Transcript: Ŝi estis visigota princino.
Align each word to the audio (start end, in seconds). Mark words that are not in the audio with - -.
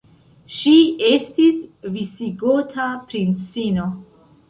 Ŝi 0.53 0.73
estis 1.09 1.61
visigota 1.99 2.91
princino. 3.15 3.91